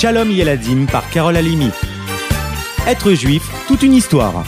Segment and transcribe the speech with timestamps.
[0.00, 1.70] Shalom Yeladim par Carole Alimi.
[2.86, 4.44] Être juif, toute une histoire.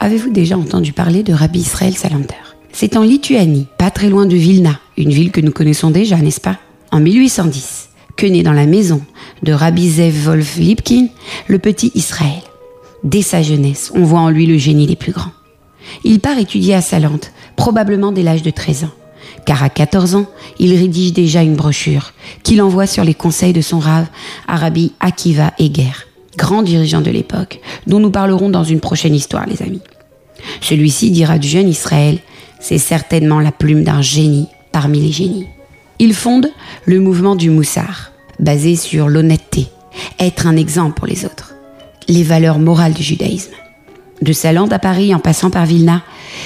[0.00, 2.34] Avez-vous déjà entendu parler de Rabbi Israël Salanter?
[2.72, 6.40] C'est en Lituanie, pas très loin de Vilna, une ville que nous connaissons déjà, n'est-ce
[6.40, 6.58] pas?
[6.90, 9.02] En 1810, que naît dans la maison
[9.44, 11.06] de Rabbi Zev Wolf Lipkin
[11.46, 12.42] le petit Israël.
[13.06, 15.30] Dès sa jeunesse, on voit en lui le génie des plus grands.
[16.02, 18.90] Il part étudier à Salante, probablement dès l'âge de 13 ans,
[19.46, 20.26] car à 14 ans,
[20.58, 24.08] il rédige déjà une brochure qu'il envoie sur les conseils de son rave,
[24.48, 25.92] Rabbi Akiva Eger,
[26.36, 29.82] grand dirigeant de l'époque, dont nous parlerons dans une prochaine histoire, les amis.
[30.60, 32.18] Celui-ci dira du jeune Israël,
[32.58, 35.46] c'est certainement la plume d'un génie parmi les génies.
[36.00, 36.50] Il fonde
[36.86, 39.68] le mouvement du Moussard, basé sur l'honnêteté,
[40.18, 41.45] être un exemple pour les autres,
[42.08, 43.52] les valeurs morales du judaïsme.
[44.22, 46.02] De Salande à Paris en passant par Vilna,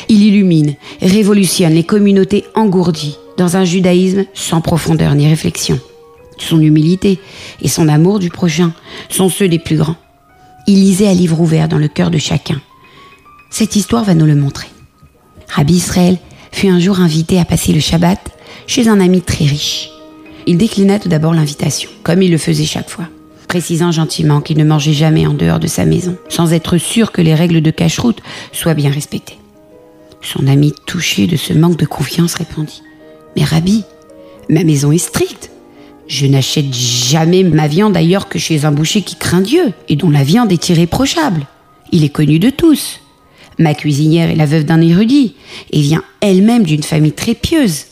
[0.09, 5.79] il illumine, révolutionne les communautés engourdies dans un judaïsme sans profondeur ni réflexion.
[6.39, 7.21] Son humilité
[7.63, 8.73] et son amour du prochain
[9.09, 9.97] sont ceux des plus grands.
[10.67, 12.61] Il lisait à livre ouvert dans le cœur de chacun.
[13.51, 14.69] Cette histoire va nous le montrer.
[15.49, 16.19] Rabbi Israël
[16.53, 18.21] fut un jour invité à passer le Shabbat
[18.67, 19.91] chez un ami très riche.
[20.47, 23.09] Il déclina tout d'abord l'invitation, comme il le faisait chaque fois,
[23.51, 27.21] précisant gentiment qu'il ne mangeait jamais en dehors de sa maison, sans être sûr que
[27.21, 29.39] les règles de cache-route soient bien respectées.
[30.23, 32.81] Son ami, touché de ce manque de confiance, répondit
[33.35, 33.83] Mais Rabbi,
[34.49, 35.51] ma maison est stricte.
[36.07, 40.11] Je n'achète jamais ma viande ailleurs que chez un boucher qui craint Dieu et dont
[40.11, 41.45] la viande est irréprochable.
[41.91, 43.01] Il est connu de tous.
[43.59, 45.35] Ma cuisinière est la veuve d'un érudit
[45.73, 47.87] et vient elle-même d'une famille très pieuse.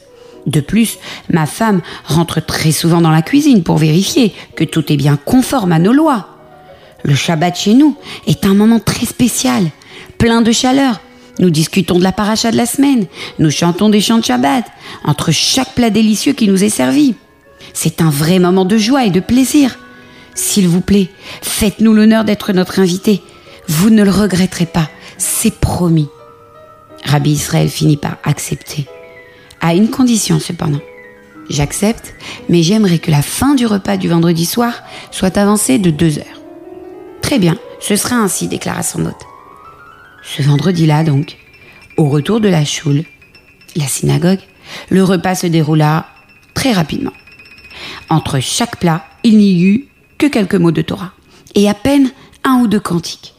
[0.46, 0.98] De plus,
[1.30, 5.72] ma femme rentre très souvent dans la cuisine pour vérifier que tout est bien conforme
[5.72, 6.28] à nos lois.
[7.02, 9.64] Le Shabbat chez nous est un moment très spécial,
[10.16, 11.00] plein de chaleur.
[11.38, 13.06] Nous discutons de la paracha de la semaine,
[13.38, 14.64] nous chantons des chants de Shabbat,
[15.04, 17.14] entre chaque plat délicieux qui nous est servi.
[17.72, 19.78] C'est un vrai moment de joie et de plaisir.
[20.34, 21.08] S'il vous plaît,
[21.42, 23.22] faites-nous l'honneur d'être notre invité.
[23.68, 26.08] Vous ne le regretterez pas, c'est promis.
[27.04, 28.86] Rabbi Israël finit par accepter
[29.60, 30.80] à une condition cependant.
[31.50, 32.14] J'accepte,
[32.48, 36.42] mais j'aimerais que la fin du repas du vendredi soir soit avancée de deux heures.
[37.22, 39.26] Très bien, ce sera ainsi, déclara son hôte.
[40.22, 41.38] Ce vendredi-là donc,
[41.96, 43.04] au retour de la choule,
[43.76, 44.40] la synagogue,
[44.90, 46.06] le repas se déroula
[46.54, 47.12] très rapidement.
[48.10, 49.88] Entre chaque plat, il n'y eut
[50.18, 51.12] que quelques mots de Torah,
[51.54, 52.10] et à peine
[52.44, 53.34] un ou deux cantiques.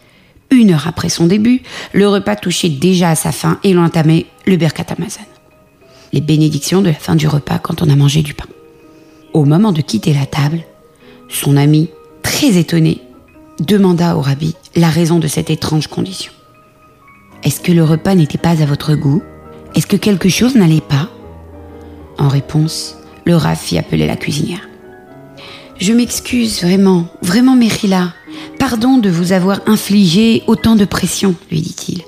[0.52, 1.62] Une heure après son début,
[1.94, 5.22] le repas touchait déjà à sa fin et l'entamait le Berkat Amazon
[6.14, 8.48] les bénédictions de la fin du repas quand on a mangé du pain.
[9.34, 10.62] Au moment de quitter la table,
[11.30, 11.90] son ami,
[12.24, 13.02] très étonné,
[13.60, 16.32] demanda au rabbi la raison de cette étrange condition.
[17.44, 19.22] Est-ce que le repas n'était pas à votre goût?
[19.76, 21.10] Est-ce que quelque chose n'allait pas?
[22.18, 24.68] En réponse, le rav fit appeler la cuisinière.
[25.78, 28.14] Je m'excuse vraiment, vraiment Mérila.
[28.58, 32.02] Pardon de vous avoir infligé autant de pression, lui dit-il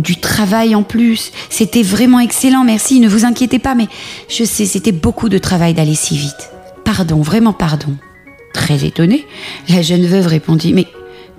[0.00, 1.32] du travail en plus.
[1.50, 3.88] C'était vraiment excellent, merci, ne vous inquiétez pas, mais
[4.28, 6.50] je sais, c'était beaucoup de travail d'aller si vite.
[6.84, 7.96] Pardon, vraiment pardon.
[8.52, 9.26] Très étonnée,
[9.68, 10.86] la jeune veuve répondit, mais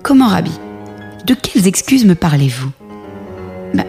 [0.03, 0.51] comment, Rabbi
[1.25, 2.69] De quelles excuses me parlez-vous?
[3.73, 3.85] Ben,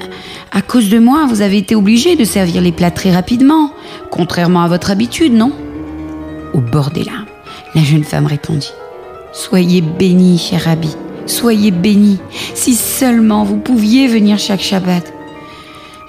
[0.52, 3.72] À cause de moi, vous avez été obligé de servir les plats très rapidement,
[4.10, 5.52] contrairement à votre habitude, non?
[6.54, 7.26] Au bord des larmes,
[7.74, 8.72] la jeune femme répondit,
[9.32, 10.88] Soyez béni, cher Rabbi.
[11.26, 12.18] Soyez bénis.
[12.54, 15.12] Si seulement vous pouviez venir chaque Shabbat.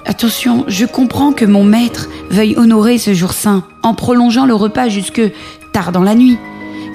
[0.06, 4.88] Attention, je comprends que mon maître veuille honorer ce jour saint en prolongeant le repas
[4.88, 5.22] jusque
[5.74, 6.38] tard dans la nuit.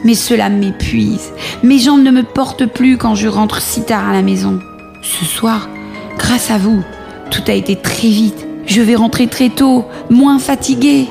[0.04, 1.32] Mais cela m'épuise.
[1.62, 4.60] Mes jambes ne me portent plus quand je rentre si tard à la maison.
[5.02, 5.68] Ce soir,
[6.16, 6.82] grâce à vous,
[7.30, 8.46] tout a été très vite.
[8.66, 11.08] Je vais rentrer très tôt, moins fatiguée.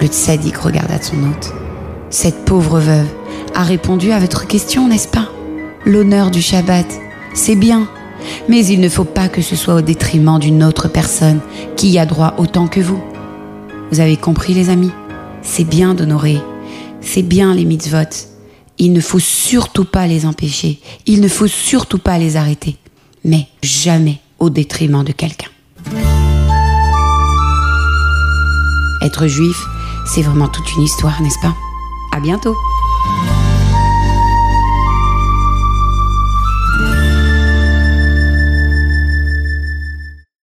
[0.00, 1.52] Le tzaddik regarda son hôte.
[2.10, 3.08] Cette pauvre veuve
[3.54, 5.28] a répondu à votre question, n'est-ce pas?
[5.84, 6.86] L'honneur du Shabbat.
[7.34, 7.88] C'est bien,
[8.48, 11.40] mais il ne faut pas que ce soit au détriment d'une autre personne
[11.76, 13.02] qui a droit autant que vous.
[13.90, 14.90] Vous avez compris les amis?
[15.42, 16.40] C'est bien d'honorer,
[17.00, 18.28] c'est bien les mitzvot.
[18.78, 22.76] Il ne faut surtout pas les empêcher, il ne faut surtout pas les arrêter,
[23.24, 25.48] mais jamais au détriment de quelqu'un.
[29.02, 29.64] Être juif,
[30.06, 31.54] c'est vraiment toute une histoire, n'est-ce pas?
[32.12, 32.54] À bientôt